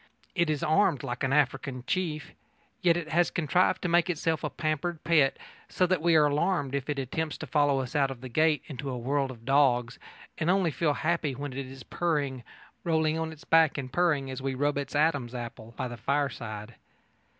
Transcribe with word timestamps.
It 0.33 0.49
is 0.49 0.63
armed 0.63 1.03
like 1.03 1.23
an 1.23 1.31
African 1.31 1.83
chief. 1.85 2.33
Yet 2.81 2.97
it 2.97 3.09
has 3.09 3.29
contrived 3.29 3.83
to 3.83 3.87
make 3.87 4.09
itself 4.09 4.43
a 4.43 4.49
pampered 4.49 5.03
pet, 5.03 5.37
so 5.69 5.85
that 5.85 6.01
we 6.01 6.15
are 6.15 6.25
alarmed 6.25 6.73
if 6.73 6.89
it 6.89 6.97
attempts 6.97 7.37
to 7.37 7.45
follow 7.45 7.81
us 7.81 7.95
out 7.95 8.09
of 8.09 8.21
the 8.21 8.27
gate 8.27 8.63
into 8.65 8.89
a 8.89 8.97
world 8.97 9.29
of 9.29 9.45
dogs, 9.45 9.99
and 10.39 10.49
only 10.49 10.71
feel 10.71 10.93
happy 10.95 11.35
when 11.35 11.53
it 11.53 11.67
is 11.67 11.83
purring 11.83 12.43
rolling 12.83 13.19
on 13.19 13.31
its 13.31 13.43
back 13.43 13.77
and 13.77 13.93
purring 13.93 14.31
as 14.31 14.41
we 14.41 14.55
rub 14.55 14.75
its 14.79 14.95
Adam's 14.95 15.35
apple 15.35 15.75
by 15.77 15.87
the 15.87 15.97
fireside. 15.97 16.73